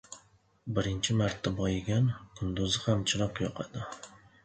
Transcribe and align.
•Birinchi 0.77 1.15
marta 1.19 1.53
boyigan 1.61 2.09
kunduzi 2.41 2.85
ham 2.89 3.07
chiroq 3.13 3.47
yoqadi. 3.49 3.89